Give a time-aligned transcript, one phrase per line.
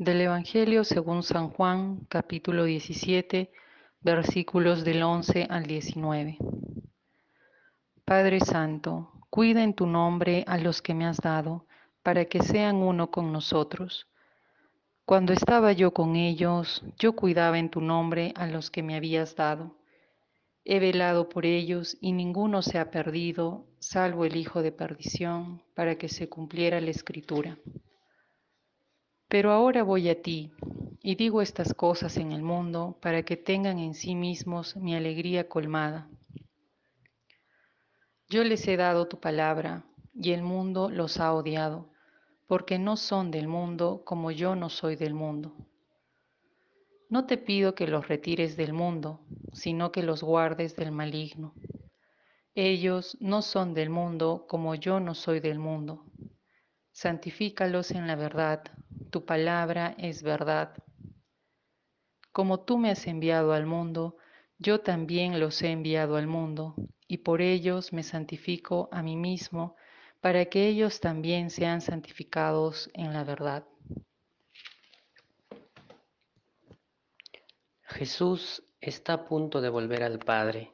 [0.00, 3.52] Del Evangelio según San Juan, capítulo 17,
[4.00, 6.38] versículos del 11 al 19.
[8.06, 11.66] Padre Santo, cuida en tu nombre a los que me has dado,
[12.02, 14.08] para que sean uno con nosotros.
[15.04, 19.36] Cuando estaba yo con ellos, yo cuidaba en tu nombre a los que me habías
[19.36, 19.76] dado.
[20.64, 25.96] He velado por ellos y ninguno se ha perdido, salvo el hijo de perdición, para
[25.96, 27.58] que se cumpliera la escritura.
[29.30, 30.50] Pero ahora voy a ti,
[31.00, 35.48] y digo estas cosas en el mundo para que tengan en sí mismos mi alegría
[35.48, 36.10] colmada.
[38.28, 41.92] Yo les he dado tu palabra, y el mundo los ha odiado,
[42.48, 45.54] porque no son del mundo como yo no soy del mundo.
[47.08, 49.20] No te pido que los retires del mundo,
[49.52, 51.54] sino que los guardes del maligno.
[52.56, 56.04] Ellos no son del mundo como yo no soy del mundo.
[56.90, 58.62] Santifícalos en la verdad,
[59.10, 60.74] tu palabra es verdad.
[62.32, 64.16] Como tú me has enviado al mundo,
[64.58, 66.74] yo también los he enviado al mundo,
[67.08, 69.76] y por ellos me santifico a mí mismo,
[70.20, 73.64] para que ellos también sean santificados en la verdad.
[77.82, 80.72] Jesús está a punto de volver al Padre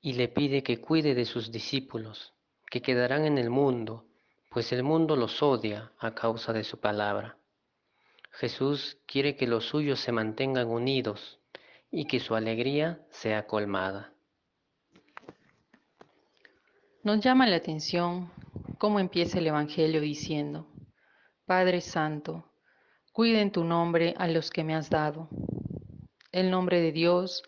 [0.00, 2.34] y le pide que cuide de sus discípulos,
[2.68, 4.06] que quedarán en el mundo,
[4.50, 7.38] pues el mundo los odia a causa de su palabra.
[8.32, 11.38] Jesús quiere que los suyos se mantengan unidos
[11.90, 14.12] y que su alegría sea colmada.
[17.04, 18.30] Nos llama la atención
[18.78, 20.66] cómo empieza el Evangelio diciendo,
[21.46, 22.52] Padre Santo,
[23.12, 25.28] cuida en tu nombre a los que me has dado.
[26.32, 27.42] El nombre de Dios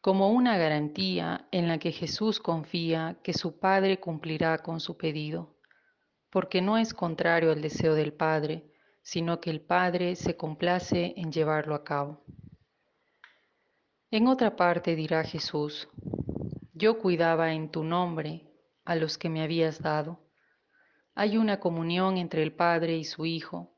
[0.00, 5.56] como una garantía en la que Jesús confía que su Padre cumplirá con su pedido,
[6.28, 8.71] porque no es contrario al deseo del Padre,
[9.02, 12.24] sino que el Padre se complace en llevarlo a cabo.
[14.10, 15.88] En otra parte dirá Jesús,
[16.74, 18.48] yo cuidaba en tu nombre
[18.84, 20.20] a los que me habías dado.
[21.14, 23.76] Hay una comunión entre el Padre y su Hijo,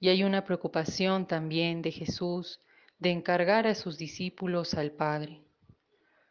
[0.00, 2.60] y hay una preocupación también de Jesús
[2.98, 5.42] de encargar a sus discípulos al Padre.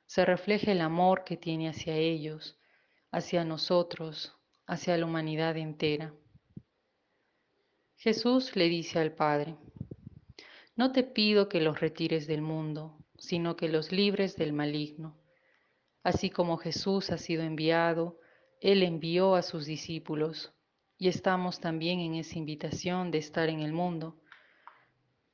[0.05, 2.59] Se refleja el amor que tiene hacia ellos,
[3.11, 4.33] hacia nosotros,
[4.67, 6.13] hacia la humanidad entera.
[8.05, 9.55] Jesús le dice al Padre,
[10.75, 15.17] no te pido que los retires del mundo, sino que los libres del maligno.
[16.03, 18.19] Así como Jesús ha sido enviado,
[18.61, 20.53] Él envió a sus discípulos,
[20.99, 24.21] y estamos también en esa invitación de estar en el mundo,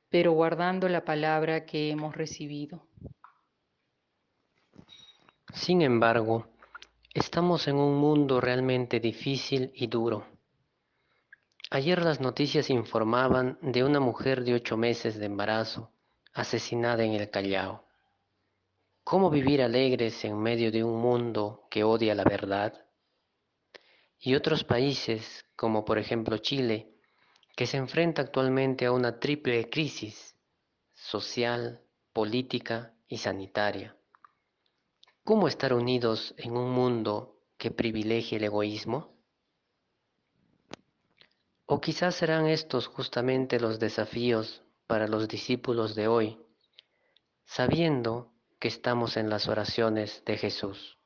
[0.08, 2.88] pero guardando la palabra que hemos recibido.
[5.52, 6.46] Sin embargo,
[7.12, 10.31] estamos en un mundo realmente difícil y duro.
[11.74, 15.90] Ayer las noticias informaban de una mujer de ocho meses de embarazo
[16.34, 17.86] asesinada en el Callao.
[19.04, 22.84] ¿Cómo vivir alegres en medio de un mundo que odia la verdad?
[24.18, 26.92] Y otros países, como por ejemplo Chile,
[27.56, 30.36] que se enfrenta actualmente a una triple crisis
[30.92, 31.80] social,
[32.12, 33.96] política y sanitaria.
[35.24, 39.21] ¿Cómo estar unidos en un mundo que privilegie el egoísmo?
[41.66, 46.38] O quizás serán estos justamente los desafíos para los discípulos de hoy,
[47.44, 50.98] sabiendo que estamos en las oraciones de Jesús.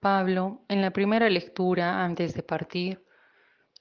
[0.00, 3.04] Pablo, en la primera lectura, antes de partir,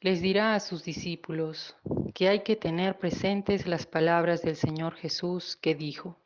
[0.02, 1.76] les dirá a sus discípulos
[2.14, 6.20] que hay que tener presentes las palabras del Señor Jesús que dijo,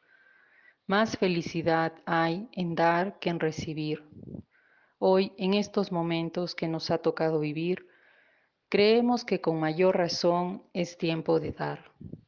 [0.86, 4.04] más felicidad hay en dar que en recibir.
[4.98, 7.86] Hoy, en estos momentos que nos ha tocado vivir,
[8.70, 11.92] Creemos que con mayor razón es tiempo de dar.